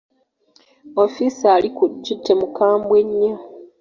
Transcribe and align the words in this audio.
Ofiisa 1.03 1.45
ali 1.55 1.69
ku 1.75 1.83
duty 2.03 2.31
mukambwe 2.39 2.97
nnyo. 3.07 3.33